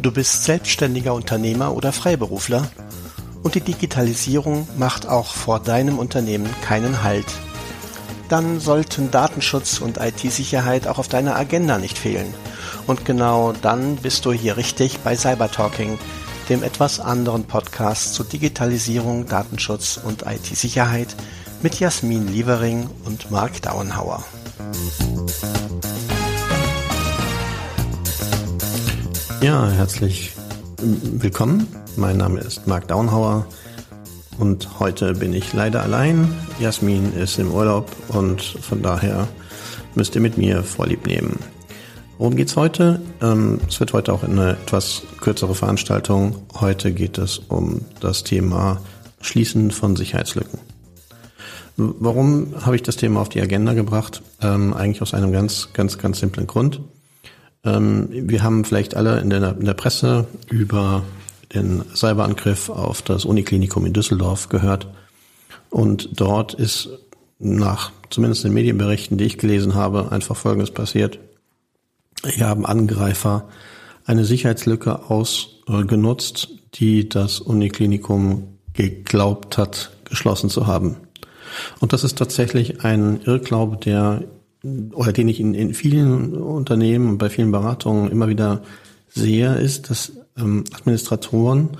Du 0.00 0.10
bist 0.10 0.44
selbstständiger 0.44 1.14
Unternehmer 1.14 1.74
oder 1.74 1.92
Freiberufler 1.92 2.70
und 3.42 3.54
die 3.54 3.60
Digitalisierung 3.60 4.66
macht 4.76 5.06
auch 5.06 5.32
vor 5.34 5.60
deinem 5.60 5.98
Unternehmen 5.98 6.48
keinen 6.62 7.02
Halt. 7.02 7.26
Dann 8.28 8.60
sollten 8.60 9.10
Datenschutz 9.10 9.80
und 9.80 9.98
IT-Sicherheit 9.98 10.86
auch 10.86 10.98
auf 10.98 11.08
deiner 11.08 11.36
Agenda 11.36 11.78
nicht 11.78 11.98
fehlen. 11.98 12.32
Und 12.86 13.04
genau 13.04 13.52
dann 13.52 13.96
bist 13.96 14.24
du 14.24 14.32
hier 14.32 14.56
richtig 14.56 15.00
bei 15.00 15.16
Cybertalking, 15.16 15.98
dem 16.48 16.62
etwas 16.62 17.00
anderen 17.00 17.44
Podcast 17.44 18.14
zu 18.14 18.24
Digitalisierung, 18.24 19.26
Datenschutz 19.26 19.98
und 20.02 20.24
IT-Sicherheit 20.26 21.08
mit 21.62 21.78
Jasmin 21.78 22.28
Lievering 22.28 22.88
und 23.04 23.30
Mark 23.30 23.60
Dauenhauer. 23.62 24.24
Ja, 29.42 29.70
herzlich 29.70 30.32
willkommen. 30.82 31.66
Mein 31.96 32.18
Name 32.18 32.40
ist 32.40 32.66
Marc 32.66 32.88
Daunhauer 32.88 33.46
und 34.38 34.78
heute 34.78 35.14
bin 35.14 35.32
ich 35.32 35.54
leider 35.54 35.82
allein. 35.82 36.30
Jasmin 36.58 37.14
ist 37.14 37.38
im 37.38 37.50
Urlaub 37.50 37.90
und 38.08 38.42
von 38.42 38.82
daher 38.82 39.26
müsst 39.94 40.14
ihr 40.14 40.20
mit 40.20 40.36
mir 40.36 40.62
Vorlieb 40.62 41.06
nehmen. 41.06 41.38
Worum 42.18 42.36
geht's 42.36 42.54
heute? 42.54 43.00
Ähm, 43.22 43.60
es 43.66 43.80
wird 43.80 43.94
heute 43.94 44.12
auch 44.12 44.24
eine 44.24 44.58
etwas 44.62 45.04
kürzere 45.22 45.54
Veranstaltung. 45.54 46.36
Heute 46.60 46.92
geht 46.92 47.16
es 47.16 47.38
um 47.38 47.80
das 48.00 48.24
Thema 48.24 48.82
Schließen 49.22 49.70
von 49.70 49.96
Sicherheitslücken. 49.96 50.58
Warum 51.78 52.54
habe 52.60 52.76
ich 52.76 52.82
das 52.82 52.96
Thema 52.96 53.22
auf 53.22 53.30
die 53.30 53.40
Agenda 53.40 53.72
gebracht? 53.72 54.20
Ähm, 54.42 54.74
eigentlich 54.74 55.00
aus 55.00 55.14
einem 55.14 55.32
ganz, 55.32 55.70
ganz, 55.72 55.96
ganz 55.96 56.20
simplen 56.20 56.46
Grund. 56.46 56.82
Ähm, 57.64 58.08
wir 58.10 58.42
haben 58.42 58.64
vielleicht 58.64 58.96
alle 58.96 59.20
in 59.20 59.30
der, 59.30 59.56
in 59.58 59.64
der 59.64 59.74
Presse 59.74 60.26
über 60.50 61.02
den 61.54 61.82
Cyberangriff 61.94 62.68
auf 62.68 63.02
das 63.02 63.24
Uniklinikum 63.24 63.84
in 63.86 63.92
Düsseldorf 63.92 64.48
gehört. 64.48 64.88
Und 65.68 66.20
dort 66.20 66.54
ist 66.54 66.88
nach 67.38 67.92
zumindest 68.10 68.44
den 68.44 68.52
Medienberichten, 68.52 69.18
die 69.18 69.24
ich 69.24 69.38
gelesen 69.38 69.74
habe, 69.74 70.12
einfach 70.12 70.36
Folgendes 70.36 70.70
passiert. 70.70 71.18
Hier 72.24 72.48
haben 72.48 72.66
Angreifer 72.66 73.48
eine 74.04 74.24
Sicherheitslücke 74.24 75.10
ausgenutzt, 75.10 76.48
die 76.74 77.08
das 77.08 77.40
Uniklinikum 77.40 78.58
geglaubt 78.74 79.58
hat, 79.58 79.92
geschlossen 80.04 80.50
zu 80.50 80.66
haben. 80.66 80.96
Und 81.80 81.92
das 81.92 82.04
ist 82.04 82.18
tatsächlich 82.18 82.84
ein 82.84 83.20
Irrglaube, 83.22 83.76
der 83.76 84.24
oder 84.62 85.12
den 85.12 85.28
ich 85.28 85.40
in, 85.40 85.54
in 85.54 85.74
vielen 85.74 86.34
Unternehmen 86.34 87.08
und 87.10 87.18
bei 87.18 87.30
vielen 87.30 87.50
Beratungen 87.50 88.10
immer 88.10 88.28
wieder 88.28 88.62
sehe, 89.08 89.54
ist, 89.54 89.90
dass 89.90 90.12
ähm, 90.36 90.64
Administratoren 90.72 91.70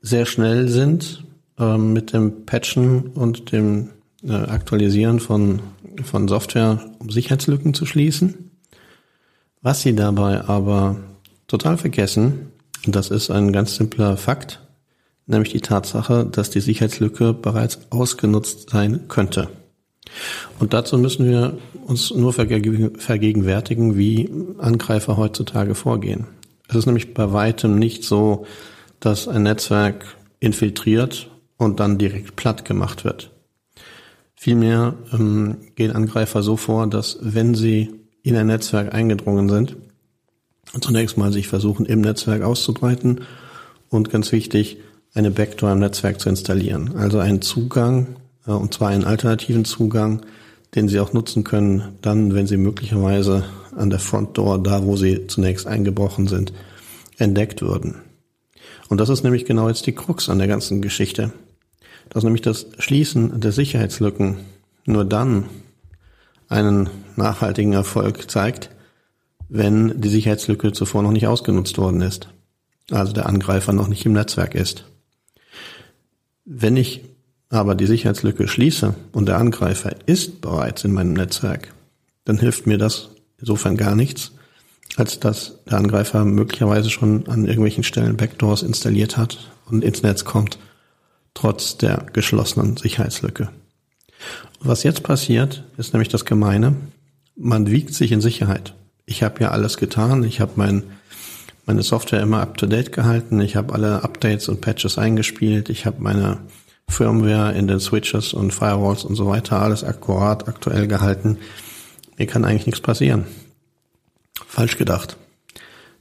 sehr 0.00 0.26
schnell 0.26 0.68
sind 0.68 1.24
ähm, 1.58 1.92
mit 1.92 2.12
dem 2.12 2.44
Patchen 2.44 3.08
und 3.08 3.52
dem 3.52 3.90
äh, 4.24 4.32
Aktualisieren 4.32 5.20
von, 5.20 5.60
von 6.02 6.28
Software, 6.28 6.80
um 6.98 7.10
Sicherheitslücken 7.10 7.74
zu 7.74 7.86
schließen. 7.86 8.50
Was 9.62 9.82
sie 9.82 9.94
dabei 9.94 10.44
aber 10.44 10.96
total 11.46 11.78
vergessen, 11.78 12.50
und 12.84 12.96
das 12.96 13.10
ist 13.10 13.30
ein 13.30 13.52
ganz 13.52 13.76
simpler 13.76 14.16
Fakt, 14.16 14.60
nämlich 15.26 15.52
die 15.52 15.60
Tatsache, 15.60 16.26
dass 16.26 16.50
die 16.50 16.60
Sicherheitslücke 16.60 17.32
bereits 17.32 17.78
ausgenutzt 17.90 18.70
sein 18.70 19.08
könnte. 19.08 19.48
Und 20.58 20.72
dazu 20.72 20.98
müssen 20.98 21.28
wir 21.28 21.58
uns 21.86 22.12
nur 22.12 22.32
vergegenwärtigen, 22.32 23.96
wie 23.96 24.30
Angreifer 24.58 25.16
heutzutage 25.16 25.74
vorgehen. 25.74 26.26
Es 26.68 26.76
ist 26.76 26.86
nämlich 26.86 27.14
bei 27.14 27.32
weitem 27.32 27.78
nicht 27.78 28.04
so, 28.04 28.46
dass 29.00 29.28
ein 29.28 29.42
Netzwerk 29.42 30.04
infiltriert 30.40 31.30
und 31.56 31.80
dann 31.80 31.98
direkt 31.98 32.36
platt 32.36 32.64
gemacht 32.64 33.04
wird. 33.04 33.30
Vielmehr 34.34 34.94
ähm, 35.12 35.58
gehen 35.76 35.92
Angreifer 35.92 36.42
so 36.42 36.56
vor, 36.56 36.86
dass 36.86 37.18
wenn 37.20 37.54
sie 37.54 37.90
in 38.22 38.36
ein 38.36 38.46
Netzwerk 38.46 38.94
eingedrungen 38.94 39.48
sind, 39.48 39.76
zunächst 40.80 41.16
mal 41.16 41.32
sich 41.32 41.48
versuchen, 41.48 41.86
im 41.86 42.00
Netzwerk 42.00 42.42
auszubreiten 42.42 43.20
und 43.88 44.10
ganz 44.10 44.32
wichtig, 44.32 44.78
eine 45.14 45.30
Backdoor 45.30 45.72
im 45.72 45.80
Netzwerk 45.80 46.20
zu 46.20 46.28
installieren. 46.28 46.96
Also 46.96 47.18
einen 47.18 47.42
Zugang, 47.42 48.16
und 48.44 48.74
zwar 48.74 48.88
einen 48.88 49.04
alternativen 49.04 49.64
Zugang, 49.64 50.22
den 50.74 50.88
Sie 50.88 51.00
auch 51.00 51.12
nutzen 51.12 51.44
können, 51.44 51.96
dann, 52.02 52.34
wenn 52.34 52.46
Sie 52.46 52.56
möglicherweise 52.56 53.44
an 53.76 53.90
der 53.90 53.98
Frontdoor, 53.98 54.62
da 54.62 54.84
wo 54.84 54.96
Sie 54.96 55.26
zunächst 55.26 55.66
eingebrochen 55.66 56.26
sind, 56.26 56.52
entdeckt 57.18 57.62
würden. 57.62 57.96
Und 58.88 58.98
das 58.98 59.08
ist 59.08 59.22
nämlich 59.22 59.44
genau 59.44 59.68
jetzt 59.68 59.86
die 59.86 59.94
Krux 59.94 60.28
an 60.28 60.38
der 60.38 60.48
ganzen 60.48 60.82
Geschichte. 60.82 61.32
Dass 62.10 62.24
nämlich 62.24 62.42
das 62.42 62.66
Schließen 62.78 63.40
der 63.40 63.52
Sicherheitslücken 63.52 64.38
nur 64.84 65.04
dann 65.04 65.44
einen 66.48 66.90
nachhaltigen 67.16 67.72
Erfolg 67.72 68.30
zeigt, 68.30 68.70
wenn 69.48 70.00
die 70.00 70.08
Sicherheitslücke 70.08 70.72
zuvor 70.72 71.02
noch 71.02 71.12
nicht 71.12 71.26
ausgenutzt 71.26 71.78
worden 71.78 72.00
ist. 72.02 72.28
Also 72.90 73.12
der 73.12 73.26
Angreifer 73.26 73.72
noch 73.72 73.88
nicht 73.88 74.04
im 74.04 74.12
Netzwerk 74.12 74.54
ist. 74.54 74.84
Wenn 76.44 76.76
ich 76.76 77.02
aber 77.52 77.74
die 77.74 77.86
Sicherheitslücke 77.86 78.48
schließe 78.48 78.94
und 79.12 79.26
der 79.26 79.36
Angreifer 79.36 79.94
ist 80.06 80.40
bereits 80.40 80.84
in 80.84 80.92
meinem 80.92 81.12
Netzwerk, 81.12 81.74
dann 82.24 82.38
hilft 82.38 82.66
mir 82.66 82.78
das 82.78 83.10
insofern 83.38 83.76
gar 83.76 83.94
nichts, 83.94 84.32
als 84.96 85.20
dass 85.20 85.62
der 85.64 85.76
Angreifer 85.76 86.24
möglicherweise 86.24 86.88
schon 86.88 87.28
an 87.28 87.44
irgendwelchen 87.44 87.84
Stellen 87.84 88.16
Backdoors 88.16 88.62
installiert 88.62 89.18
hat 89.18 89.50
und 89.66 89.84
ins 89.84 90.02
Netz 90.02 90.24
kommt, 90.24 90.58
trotz 91.34 91.76
der 91.76 92.06
geschlossenen 92.14 92.78
Sicherheitslücke. 92.78 93.50
Was 94.60 94.82
jetzt 94.82 95.02
passiert, 95.02 95.64
ist 95.76 95.92
nämlich 95.92 96.08
das 96.08 96.24
Gemeine. 96.24 96.74
Man 97.36 97.70
wiegt 97.70 97.92
sich 97.92 98.12
in 98.12 98.22
Sicherheit. 98.22 98.74
Ich 99.04 99.22
habe 99.22 99.40
ja 99.40 99.50
alles 99.50 99.76
getan. 99.76 100.24
Ich 100.24 100.40
habe 100.40 100.52
mein, 100.56 100.84
meine 101.66 101.82
Software 101.82 102.22
immer 102.22 102.40
up-to-date 102.40 102.92
gehalten. 102.92 103.40
Ich 103.40 103.56
habe 103.56 103.74
alle 103.74 104.04
Updates 104.04 104.48
und 104.48 104.62
Patches 104.62 104.96
eingespielt. 104.96 105.68
Ich 105.68 105.84
habe 105.84 106.00
meine 106.00 106.38
Firmware 106.88 107.52
in 107.52 107.66
den 107.66 107.80
Switches 107.80 108.34
und 108.34 108.52
Firewalls 108.52 109.04
und 109.04 109.14
so 109.14 109.26
weiter, 109.26 109.60
alles 109.60 109.84
akkurat, 109.84 110.48
aktuell 110.48 110.86
gehalten. 110.86 111.38
Mir 112.18 112.26
kann 112.26 112.44
eigentlich 112.44 112.66
nichts 112.66 112.80
passieren. 112.80 113.26
Falsch 114.46 114.76
gedacht. 114.76 115.16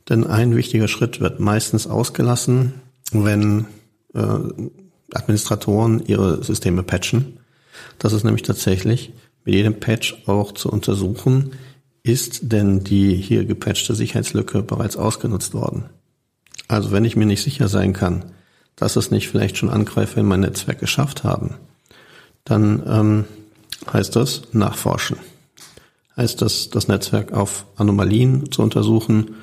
Denn 0.09 0.25
ein 0.25 0.55
wichtiger 0.55 0.87
Schritt 0.87 1.21
wird 1.21 1.39
meistens 1.39 1.87
ausgelassen, 1.87 2.73
wenn 3.11 3.65
äh, 4.13 4.37
Administratoren 5.13 6.05
ihre 6.05 6.43
Systeme 6.43 6.83
patchen. 6.83 7.39
Das 7.99 8.13
ist 8.13 8.23
nämlich 8.23 8.43
tatsächlich 8.43 9.13
mit 9.45 9.55
jedem 9.55 9.79
Patch 9.79 10.23
auch 10.27 10.51
zu 10.51 10.69
untersuchen, 10.69 11.51
ist 12.03 12.51
denn 12.51 12.83
die 12.83 13.15
hier 13.15 13.45
gepatchte 13.45 13.95
Sicherheitslücke 13.95 14.63
bereits 14.63 14.97
ausgenutzt 14.97 15.53
worden. 15.53 15.85
Also 16.67 16.91
wenn 16.91 17.05
ich 17.05 17.15
mir 17.15 17.25
nicht 17.25 17.43
sicher 17.43 17.67
sein 17.67 17.93
kann, 17.93 18.25
dass 18.75 18.95
es 18.95 19.11
nicht 19.11 19.29
vielleicht 19.29 19.57
schon 19.57 19.69
Angreifer 19.69 20.19
in 20.19 20.25
mein 20.25 20.39
Netzwerk 20.41 20.79
geschafft 20.79 21.23
haben, 21.23 21.55
dann 22.45 22.83
ähm, 22.87 23.25
heißt 23.91 24.15
das 24.15 24.43
nachforschen. 24.53 25.17
Heißt 26.17 26.41
das, 26.41 26.69
das 26.69 26.87
Netzwerk 26.87 27.31
auf 27.31 27.65
Anomalien 27.77 28.51
zu 28.51 28.61
untersuchen 28.61 29.35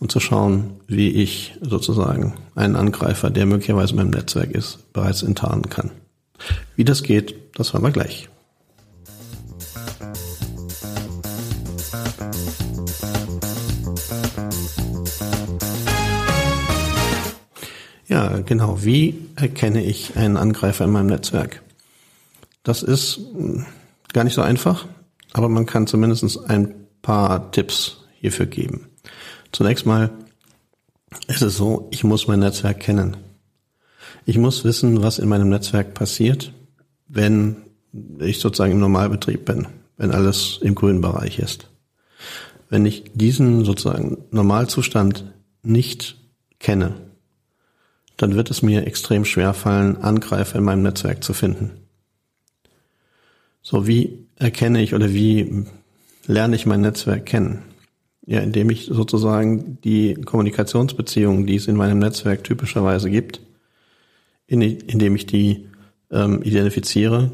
und 0.00 0.10
zu 0.12 0.20
schauen, 0.20 0.80
wie 0.86 1.10
ich 1.10 1.54
sozusagen 1.60 2.34
einen 2.54 2.76
Angreifer, 2.76 3.30
der 3.30 3.46
möglicherweise 3.46 3.92
in 3.92 3.96
meinem 3.96 4.10
Netzwerk 4.10 4.50
ist, 4.50 4.92
bereits 4.92 5.22
enttarnen 5.22 5.68
kann. 5.68 5.90
Wie 6.76 6.84
das 6.84 7.02
geht, 7.02 7.34
das 7.54 7.72
hören 7.72 7.82
wir 7.82 7.90
gleich. 7.90 8.28
Ja, 18.38 18.44
genau. 18.44 18.84
Wie 18.84 19.26
erkenne 19.34 19.82
ich 19.82 20.16
einen 20.16 20.36
Angreifer 20.36 20.84
in 20.84 20.92
meinem 20.92 21.08
Netzwerk? 21.08 21.62
Das 22.62 22.84
ist 22.84 23.16
hm, 23.16 23.66
gar 24.12 24.22
nicht 24.22 24.34
so 24.34 24.42
einfach, 24.42 24.86
aber 25.32 25.48
man 25.48 25.66
kann 25.66 25.88
zumindest 25.88 26.48
ein 26.48 26.74
paar 27.02 27.50
Tipps 27.50 28.04
hierfür 28.20 28.46
geben. 28.46 28.88
Zunächst 29.50 29.86
mal 29.86 30.10
ist 31.26 31.42
es 31.42 31.56
so, 31.56 31.88
ich 31.90 32.04
muss 32.04 32.28
mein 32.28 32.38
Netzwerk 32.38 32.78
kennen. 32.78 33.16
Ich 34.24 34.38
muss 34.38 34.64
wissen, 34.64 35.02
was 35.02 35.18
in 35.18 35.28
meinem 35.28 35.48
Netzwerk 35.48 35.94
passiert, 35.94 36.52
wenn 37.08 37.56
ich 38.20 38.38
sozusagen 38.38 38.72
im 38.72 38.80
Normalbetrieb 38.80 39.46
bin, 39.46 39.66
wenn 39.96 40.12
alles 40.12 40.60
im 40.62 40.76
grünen 40.76 41.00
Bereich 41.00 41.40
ist. 41.40 41.70
Wenn 42.68 42.86
ich 42.86 43.10
diesen 43.14 43.64
sozusagen 43.64 44.18
Normalzustand 44.30 45.24
nicht 45.62 46.18
kenne, 46.60 47.07
dann 48.18 48.34
wird 48.34 48.50
es 48.50 48.62
mir 48.62 48.86
extrem 48.86 49.24
schwer 49.24 49.54
fallen, 49.54 49.96
Angreifer 49.96 50.58
in 50.58 50.64
meinem 50.64 50.82
Netzwerk 50.82 51.24
zu 51.24 51.32
finden. 51.32 51.70
So, 53.62 53.86
wie 53.86 54.26
erkenne 54.36 54.82
ich 54.82 54.94
oder 54.94 55.12
wie 55.14 55.64
lerne 56.26 56.56
ich 56.56 56.66
mein 56.66 56.80
Netzwerk 56.80 57.24
kennen? 57.26 57.62
Ja, 58.26 58.40
indem 58.40 58.68
ich 58.70 58.86
sozusagen 58.86 59.78
die 59.82 60.14
Kommunikationsbeziehungen, 60.14 61.46
die 61.46 61.56
es 61.56 61.68
in 61.68 61.76
meinem 61.76 61.98
Netzwerk 61.98 62.44
typischerweise 62.44 63.08
gibt, 63.08 63.40
in, 64.46 64.60
indem 64.60 65.16
ich 65.16 65.26
die 65.26 65.68
ähm, 66.10 66.42
identifiziere 66.42 67.30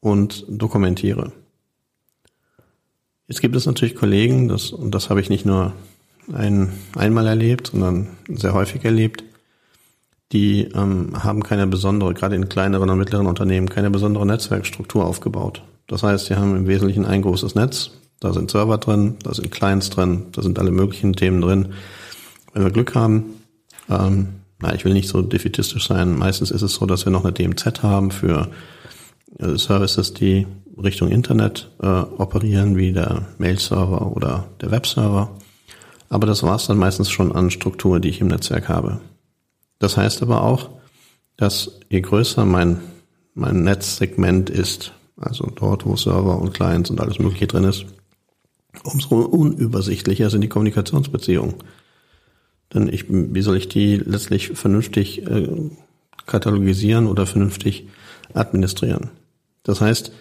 und 0.00 0.44
dokumentiere. 0.48 1.32
Jetzt 3.26 3.40
gibt 3.40 3.56
es 3.56 3.66
natürlich 3.66 3.96
Kollegen, 3.96 4.48
das, 4.48 4.70
und 4.70 4.94
das 4.94 5.10
habe 5.10 5.20
ich 5.20 5.30
nicht 5.30 5.44
nur 5.44 5.74
ein, 6.32 6.72
einmal 6.94 7.26
erlebt, 7.26 7.68
sondern 7.72 8.08
sehr 8.28 8.54
häufig 8.54 8.84
erlebt, 8.84 9.24
die 10.32 10.62
ähm, 10.74 11.22
haben 11.22 11.42
keine 11.42 11.66
besondere, 11.66 12.14
gerade 12.14 12.34
in 12.34 12.48
kleineren 12.48 12.90
und 12.90 12.98
mittleren 12.98 13.26
Unternehmen, 13.26 13.68
keine 13.68 13.90
besondere 13.90 14.26
Netzwerkstruktur 14.26 15.04
aufgebaut. 15.04 15.62
Das 15.86 16.02
heißt, 16.02 16.26
sie 16.26 16.36
haben 16.36 16.56
im 16.56 16.66
Wesentlichen 16.66 17.04
ein 17.04 17.22
großes 17.22 17.54
Netz, 17.54 17.92
da 18.20 18.32
sind 18.32 18.50
Server 18.50 18.78
drin, 18.78 19.16
da 19.22 19.34
sind 19.34 19.50
Clients 19.50 19.90
drin, 19.90 20.26
da 20.32 20.42
sind 20.42 20.58
alle 20.58 20.70
möglichen 20.70 21.12
Themen 21.12 21.40
drin. 21.40 21.68
Wenn 22.52 22.64
wir 22.64 22.70
Glück 22.70 22.94
haben, 22.94 23.34
ähm, 23.88 24.28
na, 24.58 24.74
ich 24.74 24.84
will 24.84 24.94
nicht 24.94 25.08
so 25.08 25.22
defitistisch 25.22 25.86
sein, 25.86 26.16
meistens 26.16 26.50
ist 26.50 26.62
es 26.62 26.74
so, 26.74 26.86
dass 26.86 27.04
wir 27.04 27.12
noch 27.12 27.24
eine 27.24 27.32
DMZ 27.32 27.82
haben 27.82 28.10
für 28.10 28.48
äh, 29.38 29.56
Services, 29.56 30.14
die 30.14 30.46
Richtung 30.82 31.08
Internet 31.10 31.70
äh, 31.80 31.86
operieren, 31.86 32.76
wie 32.76 32.92
der 32.92 33.26
Mail-Server 33.38 34.14
oder 34.14 34.48
der 34.60 34.70
Web-Server. 34.70 35.30
Aber 36.08 36.26
das 36.26 36.42
war 36.42 36.56
es 36.56 36.66
dann 36.66 36.78
meistens 36.78 37.10
schon 37.10 37.32
an 37.32 37.50
Struktur, 37.50 38.00
die 38.00 38.08
ich 38.08 38.20
im 38.20 38.28
Netzwerk 38.28 38.68
habe. 38.68 39.00
Das 39.78 39.96
heißt 39.96 40.22
aber 40.22 40.42
auch, 40.42 40.70
dass 41.36 41.80
je 41.88 42.00
größer 42.00 42.44
mein, 42.44 42.80
mein 43.34 43.62
Netzsegment 43.62 44.50
ist, 44.50 44.92
also 45.16 45.50
dort, 45.54 45.86
wo 45.86 45.96
Server 45.96 46.38
und 46.38 46.54
Clients 46.54 46.90
und 46.90 47.00
alles 47.00 47.18
Mögliche 47.18 47.46
drin 47.46 47.64
ist, 47.64 47.86
umso 48.84 49.16
unübersichtlicher 49.16 50.30
sind 50.30 50.42
die 50.42 50.48
Kommunikationsbeziehungen. 50.48 51.54
Denn 52.74 52.88
ich, 52.88 53.06
wie 53.08 53.42
soll 53.42 53.56
ich 53.56 53.68
die 53.68 53.96
letztlich 53.96 54.48
vernünftig 54.48 55.26
äh, 55.26 55.48
katalogisieren 56.26 57.06
oder 57.06 57.26
vernünftig 57.26 57.88
administrieren? 58.34 59.10
Das 59.62 59.80
heißt, 59.80 60.12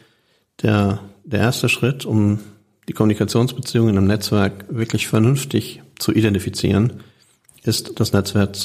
der, 0.61 0.99
der 1.23 1.39
erste 1.39 1.69
Schritt, 1.69 2.05
um 2.05 2.39
die 2.87 2.93
Kommunikationsbeziehungen 2.93 3.97
im 3.97 4.05
Netzwerk 4.05 4.65
wirklich 4.69 5.07
vernünftig 5.07 5.81
zu 5.97 6.13
identifizieren, 6.13 7.01
ist 7.65 8.00
das 8.00 8.13
Netzwerk, 8.13 8.56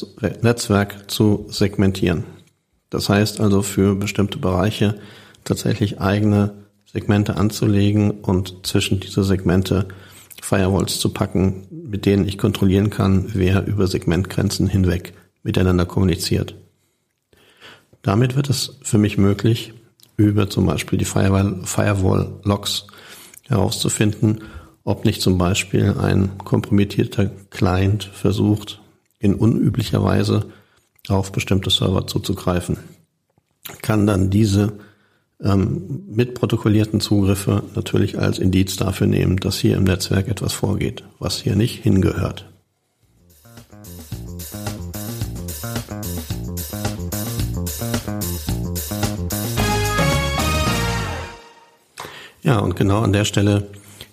Netzwerk 0.42 1.10
zu 1.10 1.46
segmentieren. 1.48 2.24
Das 2.90 3.08
heißt 3.08 3.40
also 3.40 3.62
für 3.62 3.94
bestimmte 3.94 4.38
Bereiche 4.38 4.98
tatsächlich 5.44 6.00
eigene 6.00 6.54
Segmente 6.92 7.36
anzulegen 7.36 8.10
und 8.10 8.66
zwischen 8.66 9.00
diese 9.00 9.24
Segmente 9.24 9.88
Firewalls 10.42 10.98
zu 10.98 11.10
packen, 11.10 11.66
mit 11.70 12.06
denen 12.06 12.26
ich 12.26 12.36
kontrollieren 12.38 12.90
kann, 12.90 13.30
wer 13.34 13.66
über 13.66 13.86
Segmentgrenzen 13.86 14.66
hinweg 14.66 15.14
miteinander 15.42 15.86
kommuniziert. 15.86 16.56
Damit 18.02 18.36
wird 18.36 18.50
es 18.50 18.78
für 18.82 18.98
mich 18.98 19.18
möglich, 19.18 19.74
über 20.16 20.50
zum 20.50 20.66
Beispiel 20.66 20.98
die 20.98 21.04
Firewall-Logs 21.04 22.86
herauszufinden, 23.46 24.42
ob 24.84 25.04
nicht 25.04 25.22
zum 25.22 25.38
Beispiel 25.38 25.94
ein 25.98 26.38
kompromittierter 26.38 27.26
Client 27.50 28.04
versucht, 28.04 28.80
in 29.20 29.34
unüblicher 29.34 30.02
Weise 30.02 30.46
auf 31.08 31.30
bestimmte 31.30 31.70
Server 31.70 32.08
zuzugreifen. 32.08 32.78
Kann 33.82 34.06
dann 34.06 34.30
diese 34.30 34.72
ähm, 35.42 36.02
mitprotokollierten 36.08 37.00
Zugriffe 37.00 37.62
natürlich 37.74 38.18
als 38.18 38.38
Indiz 38.38 38.76
dafür 38.76 39.06
nehmen, 39.06 39.36
dass 39.36 39.58
hier 39.58 39.76
im 39.76 39.84
Netzwerk 39.84 40.28
etwas 40.28 40.52
vorgeht, 40.52 41.04
was 41.18 41.40
hier 41.40 41.54
nicht 41.54 41.82
hingehört. 41.82 42.46
Ja, 52.42 52.58
und 52.58 52.74
genau 52.74 53.02
an 53.02 53.12
der 53.12 53.24
Stelle 53.24 53.68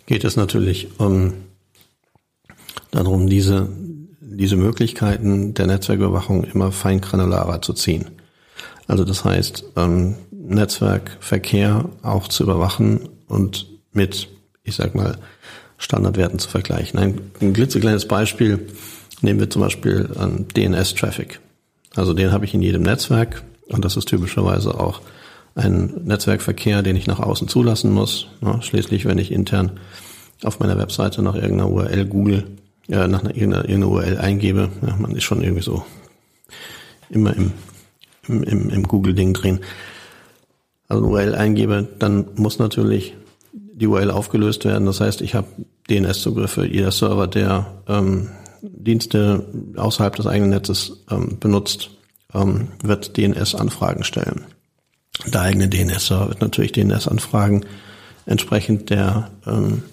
geht 0.06 0.24
es 0.24 0.36
natürlich 0.36 1.00
um, 1.00 1.34
darum, 2.92 3.28
diese, 3.28 3.70
diese 4.38 4.56
Möglichkeiten 4.56 5.54
der 5.54 5.68
Netzwerküberwachung 5.68 6.44
immer 6.44 6.72
feingranularer 6.72 7.62
zu 7.62 7.74
ziehen. 7.74 8.06
Also 8.88 9.04
das 9.04 9.26
heißt, 9.26 9.66
ähm, 9.76 10.16
Netzwerkverkehr 10.32 11.90
auch 12.04 12.28
zu 12.28 12.44
überwachen 12.44 13.10
und 13.28 13.68
mit, 13.92 14.30
ich 14.64 14.76
sag 14.76 14.96
mal, 14.96 15.18
Standardwerten 15.78 16.40
zu 16.40 16.50
vergleichen. 16.50 17.00
Ein, 17.00 17.32
ein 17.42 17.54
klitzekleines 17.54 18.08
Beispiel 18.08 18.68
nehmen 19.22 19.40
wir 19.40 19.50
zum 19.50 19.62
Beispiel 19.62 20.10
an 20.18 20.48
DNS-Traffic. 20.56 21.40
Also 21.96 22.14
den 22.14 22.32
habe 22.32 22.46
ich 22.46 22.54
in 22.54 22.62
jedem 22.62 22.84
Netzwerk 22.84 23.44
und 23.68 23.84
das 23.84 23.98
ist 23.98 24.08
typischerweise 24.08 24.80
auch 24.80 25.02
ein 25.56 26.02
Netzwerkverkehr, 26.06 26.84
den 26.84 26.96
ich 26.96 27.08
nach 27.08 27.20
außen 27.20 27.48
zulassen 27.48 27.92
muss. 27.92 28.28
Ja, 28.42 28.62
schließlich, 28.62 29.06
wenn 29.06 29.18
ich 29.18 29.32
intern 29.32 29.80
auf 30.44 30.60
meiner 30.60 30.78
Webseite 30.78 31.24
nach 31.24 31.36
irgendeiner 31.36 31.70
URL 31.70 32.06
Google, 32.06 32.44
äh, 32.90 33.08
nach 33.08 33.22
einer, 33.22 33.36
irgendeiner, 33.36 33.68
irgendeiner 33.68 33.92
URL 33.92 34.18
eingebe, 34.18 34.70
ja, 34.86 34.96
man 34.98 35.16
ist 35.16 35.24
schon 35.24 35.42
irgendwie 35.42 35.64
so 35.64 35.84
immer 37.10 37.36
im, 37.36 37.52
im, 38.28 38.44
im, 38.44 38.70
im 38.70 38.84
Google-Ding 38.84 39.34
drin, 39.34 39.60
also 40.88 41.04
eine 41.04 41.12
URL 41.12 41.36
eingebe, 41.36 41.88
dann 42.00 42.28
muss 42.36 42.60
natürlich 42.60 43.16
die 43.54 43.88
URL 43.88 44.12
aufgelöst 44.12 44.66
werden. 44.66 44.86
Das 44.86 45.02
heißt, 45.02 45.22
ich 45.22 45.36
habe 45.36 45.48
DNS-Zugriffe. 45.90 46.66
Jeder 46.66 46.92
Server, 46.92 47.28
der 47.28 47.84
ähm, 47.88 48.30
Dienste 48.62 49.46
außerhalb 49.76 50.16
des 50.16 50.26
eigenen 50.26 50.50
Netzes 50.50 51.04
ähm, 51.12 51.38
benutzt, 51.40 51.92
ähm, 52.34 52.70
wird 52.82 53.18
DNS-Anfragen 53.18 54.04
stellen. 54.04 54.46
Der 55.26 55.42
eigene 55.42 55.68
DNS-Server 55.68 56.30
wird 56.30 56.42
natürlich 56.42 56.72
DNS-Anfragen 56.72 57.66
entsprechend 58.26 58.90
der 58.90 59.32
ähm, 59.46 59.84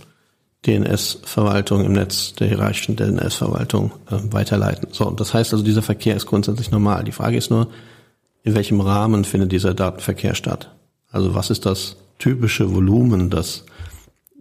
DNS-Verwaltung 0.66 1.84
im 1.84 1.93
Netz, 1.93 2.34
der 2.34 2.49
hierarchischen 2.49 2.96
DNS-Verwaltung 2.96 3.93
äh, 4.11 4.16
weiterleiten. 4.32 4.88
So, 4.93 5.11
das 5.11 5.34
heißt 5.34 5.52
also, 5.52 5.64
dieser 5.64 5.82
Verkehr 5.82 6.16
ist 6.16 6.26
grundsätzlich 6.26 6.70
normal. 6.70 7.05
Die 7.05 7.12
Frage 7.12 7.37
ist 7.37 7.50
nur, 7.50 7.69
in 8.43 8.55
welchem 8.55 8.81
Rahmen 8.81 9.25
findet 9.25 9.52
dieser 9.52 9.75
Datenverkehr 9.75 10.34
statt? 10.34 10.70
Also 11.11 11.34
was 11.34 11.50
ist 11.50 11.66
das 11.66 11.96
typische 12.19 12.75
Volumen, 12.75 13.31
das, 13.31 13.64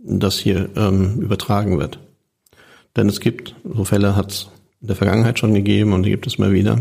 das 0.04 0.38
hier 0.40 0.70
ähm, 0.76 1.20
übertragen 1.20 1.78
wird? 1.80 2.00
Denn 2.96 3.10
es 3.10 3.20
gibt, 3.20 3.56
so 3.64 3.84
Fälle 3.84 4.16
hat 4.16 4.32
es 4.32 4.50
in 4.82 4.88
der 4.88 4.96
Vergangenheit 4.96 5.40
schon 5.40 5.54
gegeben 5.54 5.94
und 5.94 6.04
die 6.04 6.10
gibt 6.10 6.28
es 6.28 6.38
mal 6.38 6.54
wieder, 6.54 6.80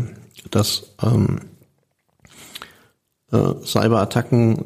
dass 0.51 0.93
ähm, 1.01 1.39
äh, 3.31 3.53
Cyberattacken, 3.63 4.65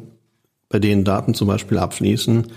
bei 0.68 0.78
denen 0.78 1.04
Daten 1.04 1.34
zum 1.34 1.48
Beispiel 1.48 1.78
abfließen, 1.78 2.48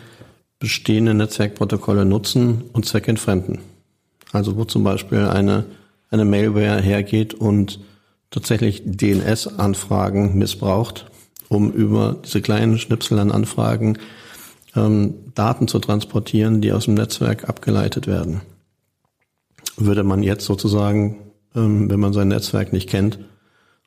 bestehende 0.61 1.13
Netzwerkprotokolle 1.13 2.05
nutzen 2.05 2.63
und 2.71 2.85
zweckentfremden. 2.85 3.59
Also 4.31 4.55
wo 4.55 4.63
zum 4.63 4.85
Beispiel 4.85 5.25
eine, 5.25 5.65
eine 6.09 6.23
Mailware 6.23 6.79
hergeht 6.79 7.33
und 7.33 7.79
tatsächlich 8.29 8.83
DNS-Anfragen 8.85 10.37
missbraucht, 10.37 11.07
um 11.49 11.73
über 11.73 12.15
diese 12.23 12.41
kleinen 12.41 12.77
Schnipsel 12.77 13.19
an 13.19 13.31
Anfragen 13.31 13.97
ähm, 14.75 15.15
Daten 15.33 15.67
zu 15.67 15.79
transportieren, 15.79 16.61
die 16.61 16.71
aus 16.71 16.85
dem 16.85 16.93
Netzwerk 16.93 17.49
abgeleitet 17.49 18.07
werden. 18.07 18.41
Würde 19.77 20.03
man 20.03 20.21
jetzt 20.21 20.45
sozusagen, 20.45 21.17
ähm, 21.55 21.89
wenn 21.89 21.99
man 21.99 22.13
sein 22.13 22.29
Netzwerk 22.29 22.71
nicht 22.71 22.87
kennt, 22.87 23.19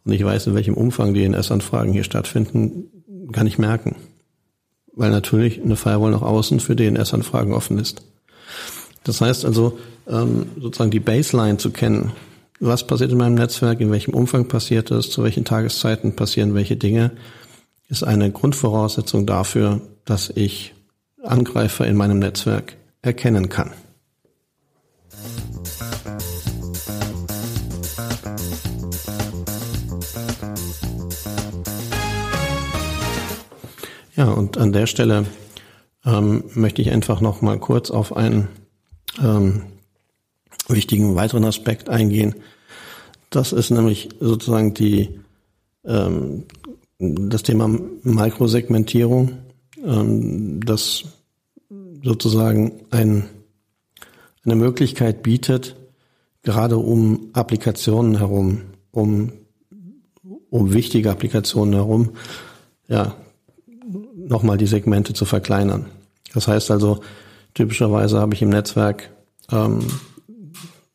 und 0.04 0.12
ich 0.12 0.22
weiß, 0.22 0.48
in 0.48 0.54
welchem 0.54 0.74
Umfang 0.74 1.14
DNS-Anfragen 1.14 1.92
hier 1.92 2.04
stattfinden, 2.04 2.90
kann 3.32 3.46
ich 3.46 3.58
merken. 3.58 3.96
Weil 4.96 5.10
natürlich 5.10 5.60
eine 5.62 5.76
Firewall 5.76 6.12
nach 6.12 6.22
außen 6.22 6.60
für 6.60 6.76
DNS-Anfragen 6.76 7.52
offen 7.52 7.78
ist. 7.78 8.02
Das 9.02 9.20
heißt 9.20 9.44
also, 9.44 9.78
ähm, 10.08 10.46
sozusagen 10.60 10.90
die 10.90 11.00
Baseline 11.00 11.58
zu 11.58 11.70
kennen. 11.70 12.12
Was 12.60 12.86
passiert 12.86 13.10
in 13.12 13.18
meinem 13.18 13.34
Netzwerk, 13.34 13.80
in 13.80 13.90
welchem 13.90 14.14
Umfang 14.14 14.48
passiert 14.48 14.90
es, 14.90 15.10
zu 15.10 15.22
welchen 15.22 15.44
Tageszeiten 15.44 16.16
passieren 16.16 16.54
welche 16.54 16.76
Dinge, 16.76 17.12
ist 17.88 18.04
eine 18.04 18.30
Grundvoraussetzung 18.30 19.26
dafür, 19.26 19.80
dass 20.04 20.30
ich 20.30 20.74
Angreifer 21.22 21.86
in 21.86 21.96
meinem 21.96 22.18
Netzwerk 22.18 22.76
erkennen 23.02 23.48
kann. 23.48 23.72
Ja, 34.16 34.30
und 34.30 34.58
an 34.58 34.72
der 34.72 34.86
Stelle 34.86 35.26
ähm, 36.04 36.44
möchte 36.54 36.82
ich 36.82 36.90
einfach 36.90 37.20
noch 37.20 37.42
mal 37.42 37.58
kurz 37.58 37.90
auf 37.90 38.16
einen 38.16 38.48
ähm, 39.20 39.62
wichtigen 40.68 41.16
weiteren 41.16 41.44
Aspekt 41.44 41.88
eingehen. 41.88 42.36
Das 43.30 43.52
ist 43.52 43.70
nämlich 43.70 44.10
sozusagen 44.20 44.74
die 44.74 45.20
ähm, 45.84 46.44
das 46.98 47.42
Thema 47.42 47.68
Mikrosegmentierung, 48.02 49.32
ähm, 49.84 50.60
das 50.64 51.04
sozusagen 52.02 52.72
ein 52.90 53.28
eine 54.44 54.56
Möglichkeit 54.56 55.22
bietet, 55.22 55.76
gerade 56.42 56.76
um 56.76 57.30
Applikationen 57.32 58.18
herum, 58.18 58.60
um, 58.90 59.32
um 60.50 60.72
wichtige 60.74 61.10
Applikationen 61.10 61.74
herum, 61.74 62.10
ja, 62.88 63.16
nochmal 64.26 64.58
die 64.58 64.66
Segmente 64.66 65.12
zu 65.12 65.24
verkleinern. 65.24 65.86
Das 66.32 66.48
heißt 66.48 66.70
also, 66.70 67.00
typischerweise 67.54 68.18
habe 68.18 68.34
ich 68.34 68.42
im 68.42 68.48
Netzwerk 68.48 69.10
ähm, 69.50 69.80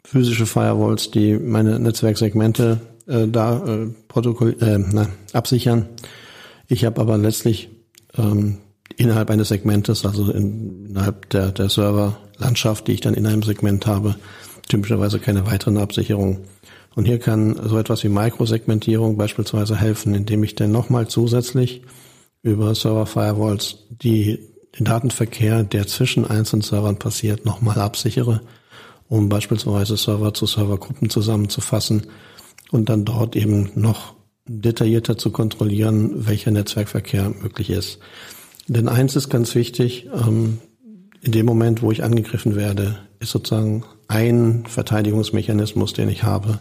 physische 0.03 0.45
Firewalls, 0.45 1.11
die 1.11 1.37
meine 1.37 1.79
Netzwerksegmente 1.79 2.81
äh, 3.07 3.27
da 3.27 3.65
äh, 3.65 3.87
Protokoll, 4.07 4.55
äh, 4.61 4.77
na, 4.77 5.07
absichern. 5.33 5.87
Ich 6.67 6.85
habe 6.85 7.01
aber 7.01 7.17
letztlich 7.17 7.69
ähm, 8.17 8.57
innerhalb 8.97 9.29
eines 9.29 9.49
Segmentes, 9.49 10.05
also 10.05 10.31
in, 10.31 10.87
innerhalb 10.87 11.29
der, 11.29 11.51
der 11.51 11.69
Serverlandschaft, 11.69 12.87
die 12.87 12.93
ich 12.93 13.01
dann 13.01 13.13
in 13.13 13.25
einem 13.25 13.43
Segment 13.43 13.85
habe, 13.87 14.15
typischerweise 14.67 15.19
keine 15.19 15.45
weiteren 15.47 15.77
Absicherungen. 15.77 16.39
Und 16.95 17.05
hier 17.05 17.19
kann 17.19 17.55
so 17.63 17.77
etwas 17.77 18.03
wie 18.03 18.09
Mikrosegmentierung 18.09 19.15
beispielsweise 19.15 19.75
helfen, 19.75 20.15
indem 20.15 20.43
ich 20.43 20.55
dann 20.55 20.71
nochmal 20.71 21.07
zusätzlich 21.07 21.81
über 22.41 22.73
Server-Firewalls 22.73 23.77
die, 23.89 24.39
den 24.77 24.85
Datenverkehr, 24.85 25.63
der 25.63 25.87
zwischen 25.87 26.25
einzelnen 26.25 26.61
Servern 26.61 26.97
passiert, 26.97 27.45
nochmal 27.45 27.79
absichere, 27.79 28.41
um 29.07 29.29
beispielsweise 29.29 29.97
Server 29.97 30.33
zu 30.33 30.45
Servergruppen 30.45 31.09
zusammenzufassen 31.09 32.07
und 32.71 32.89
dann 32.89 33.05
dort 33.05 33.35
eben 33.35 33.71
noch 33.75 34.13
detaillierter 34.45 35.17
zu 35.17 35.31
kontrollieren, 35.31 36.27
welcher 36.27 36.51
Netzwerkverkehr 36.51 37.29
möglich 37.41 37.69
ist. 37.69 37.99
Denn 38.67 38.87
eins 38.87 39.15
ist 39.15 39.29
ganz 39.29 39.55
wichtig, 39.55 40.07
ähm, 40.13 40.59
in 41.21 41.31
dem 41.31 41.45
Moment, 41.45 41.81
wo 41.81 41.91
ich 41.91 42.03
angegriffen 42.03 42.55
werde, 42.55 42.99
ist 43.19 43.31
sozusagen 43.31 43.83
ein 44.07 44.63
Verteidigungsmechanismus, 44.67 45.93
den 45.93 46.09
ich 46.09 46.23
habe, 46.23 46.59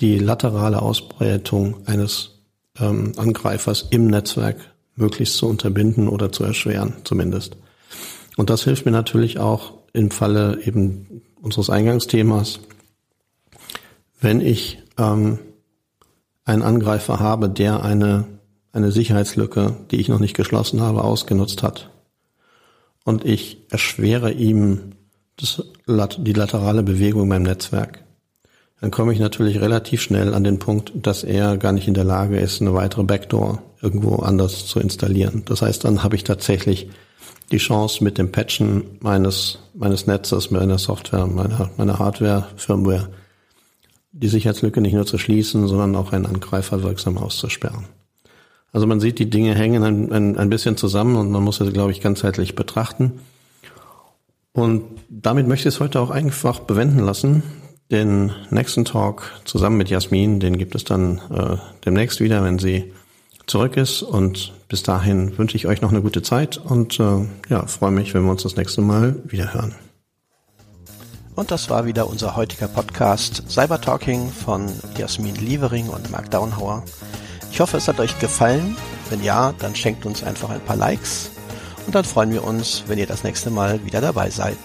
die 0.00 0.18
laterale 0.18 0.82
Ausbreitung 0.82 1.86
eines 1.86 2.42
ähm, 2.78 3.12
Angreifers 3.16 3.86
im 3.90 4.06
Netzwerk 4.06 4.69
möglichst 5.00 5.36
zu 5.36 5.48
unterbinden 5.48 6.08
oder 6.08 6.32
zu 6.32 6.44
erschweren, 6.44 6.94
zumindest. 7.04 7.56
Und 8.36 8.50
das 8.50 8.64
hilft 8.64 8.86
mir 8.86 8.92
natürlich 8.92 9.38
auch 9.38 9.74
im 9.92 10.10
Falle 10.10 10.60
eben 10.64 11.22
unseres 11.42 11.70
Eingangsthemas, 11.70 12.60
wenn 14.20 14.40
ich 14.40 14.78
ähm, 14.98 15.38
einen 16.44 16.62
Angreifer 16.62 17.20
habe, 17.20 17.48
der 17.48 17.82
eine, 17.82 18.26
eine 18.72 18.92
Sicherheitslücke, 18.92 19.76
die 19.90 19.96
ich 19.96 20.08
noch 20.08 20.20
nicht 20.20 20.36
geschlossen 20.36 20.80
habe, 20.80 21.04
ausgenutzt 21.04 21.62
hat. 21.62 21.90
Und 23.04 23.24
ich 23.24 23.66
erschwere 23.70 24.32
ihm 24.32 24.92
das, 25.36 25.62
die 26.18 26.32
laterale 26.32 26.82
Bewegung 26.82 27.28
beim 27.28 27.42
Netzwerk. 27.42 28.04
Dann 28.80 28.90
komme 28.90 29.12
ich 29.12 29.18
natürlich 29.18 29.60
relativ 29.60 30.00
schnell 30.00 30.32
an 30.32 30.44
den 30.44 30.58
Punkt, 30.58 30.92
dass 30.94 31.22
er 31.22 31.58
gar 31.58 31.72
nicht 31.72 31.86
in 31.86 31.94
der 31.94 32.04
Lage 32.04 32.38
ist, 32.38 32.60
eine 32.60 32.72
weitere 32.72 33.04
Backdoor 33.04 33.62
irgendwo 33.82 34.16
anders 34.16 34.66
zu 34.66 34.80
installieren. 34.80 35.42
Das 35.46 35.62
heißt, 35.62 35.84
dann 35.84 36.02
habe 36.02 36.16
ich 36.16 36.24
tatsächlich 36.24 36.88
die 37.50 37.58
Chance 37.58 38.02
mit 38.02 38.16
dem 38.16 38.32
Patchen 38.32 38.84
meines, 39.00 39.58
meines 39.74 40.06
Netzes, 40.06 40.50
meiner 40.50 40.78
Software, 40.78 41.26
meiner, 41.26 41.70
meiner 41.76 41.98
Hardware, 41.98 42.46
Firmware, 42.56 43.10
die 44.12 44.28
Sicherheitslücke 44.28 44.80
nicht 44.80 44.94
nur 44.94 45.06
zu 45.06 45.18
schließen, 45.18 45.66
sondern 45.68 45.94
auch 45.96 46.12
einen 46.12 46.26
Angreifer 46.26 46.82
wirksam 46.82 47.18
auszusperren. 47.18 47.86
Also 48.72 48.86
man 48.86 49.00
sieht, 49.00 49.18
die 49.18 49.28
Dinge 49.28 49.54
hängen 49.54 49.82
ein, 49.82 50.12
ein, 50.12 50.38
ein 50.38 50.50
bisschen 50.50 50.76
zusammen 50.76 51.16
und 51.16 51.30
man 51.30 51.42
muss 51.42 51.56
sie, 51.56 51.72
glaube 51.72 51.90
ich, 51.90 52.00
ganzheitlich 52.00 52.54
betrachten. 52.54 53.20
Und 54.52 54.84
damit 55.08 55.46
möchte 55.48 55.68
ich 55.68 55.74
es 55.74 55.80
heute 55.80 56.00
auch 56.00 56.10
einfach 56.10 56.60
bewenden 56.60 57.00
lassen. 57.00 57.42
Den 57.90 58.32
nächsten 58.50 58.84
Talk 58.84 59.32
zusammen 59.44 59.76
mit 59.76 59.90
Jasmin, 59.90 60.38
den 60.38 60.58
gibt 60.58 60.74
es 60.74 60.84
dann 60.84 61.20
äh, 61.34 61.56
demnächst 61.84 62.20
wieder, 62.20 62.44
wenn 62.44 62.58
sie 62.58 62.92
zurück 63.46 63.76
ist. 63.76 64.02
Und 64.02 64.52
bis 64.68 64.82
dahin 64.82 65.36
wünsche 65.38 65.56
ich 65.56 65.66
euch 65.66 65.80
noch 65.80 65.90
eine 65.90 66.00
gute 66.00 66.22
Zeit 66.22 66.56
und 66.56 67.00
äh, 67.00 67.26
ja, 67.48 67.66
freue 67.66 67.90
mich, 67.90 68.14
wenn 68.14 68.24
wir 68.24 68.30
uns 68.30 68.44
das 68.44 68.56
nächste 68.56 68.80
Mal 68.80 69.16
wieder 69.24 69.52
hören. 69.52 69.74
Und 71.34 71.50
das 71.50 71.70
war 71.70 71.86
wieder 71.86 72.08
unser 72.08 72.36
heutiger 72.36 72.68
Podcast 72.68 73.42
Cyber 73.48 73.80
Talking 73.80 74.30
von 74.30 74.66
Jasmin 74.96 75.34
Lievering 75.36 75.88
und 75.88 76.10
Mark 76.10 76.30
Downhauer. 76.30 76.84
Ich 77.50 77.60
hoffe, 77.60 77.78
es 77.78 77.88
hat 77.88 77.98
euch 77.98 78.18
gefallen. 78.20 78.76
Wenn 79.08 79.24
ja, 79.24 79.52
dann 79.58 79.74
schenkt 79.74 80.06
uns 80.06 80.22
einfach 80.22 80.50
ein 80.50 80.60
paar 80.60 80.76
Likes 80.76 81.30
und 81.86 81.94
dann 81.94 82.04
freuen 82.04 82.32
wir 82.32 82.44
uns, 82.44 82.84
wenn 82.86 82.98
ihr 82.98 83.06
das 83.06 83.24
nächste 83.24 83.50
Mal 83.50 83.84
wieder 83.84 84.00
dabei 84.00 84.30
seid. 84.30 84.58